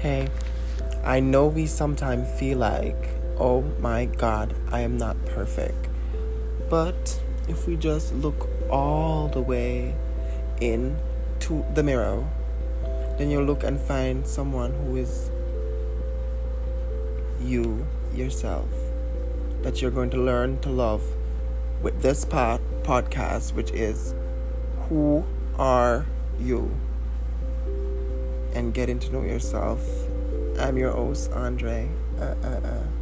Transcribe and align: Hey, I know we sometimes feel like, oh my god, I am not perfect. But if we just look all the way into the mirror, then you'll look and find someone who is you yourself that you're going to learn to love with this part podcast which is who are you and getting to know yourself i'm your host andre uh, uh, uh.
Hey, 0.00 0.30
I 1.04 1.20
know 1.20 1.46
we 1.48 1.66
sometimes 1.66 2.26
feel 2.40 2.56
like, 2.56 3.10
oh 3.38 3.60
my 3.80 4.06
god, 4.06 4.54
I 4.72 4.80
am 4.80 4.96
not 4.96 5.22
perfect. 5.26 5.90
But 6.70 7.20
if 7.48 7.66
we 7.66 7.76
just 7.76 8.14
look 8.14 8.48
all 8.70 9.28
the 9.28 9.42
way 9.42 9.94
into 10.58 11.66
the 11.74 11.82
mirror, 11.82 12.26
then 13.18 13.28
you'll 13.28 13.44
look 13.44 13.62
and 13.62 13.78
find 13.78 14.26
someone 14.26 14.72
who 14.72 14.96
is 14.96 15.30
you 17.38 17.86
yourself 18.14 18.70
that 19.60 19.82
you're 19.82 19.90
going 19.90 20.08
to 20.10 20.16
learn 20.16 20.58
to 20.60 20.70
love 20.70 21.02
with 21.82 22.00
this 22.00 22.24
part 22.24 22.62
podcast 22.84 23.52
which 23.52 23.70
is 23.72 24.14
who 24.88 25.22
are 25.58 26.06
you 26.38 26.74
and 28.60 28.74
getting 28.74 28.98
to 28.98 29.10
know 29.10 29.22
yourself 29.22 29.80
i'm 30.58 30.76
your 30.76 30.90
host 30.90 31.32
andre 31.32 31.88
uh, 32.20 32.24
uh, 32.44 32.60
uh. 32.62 32.99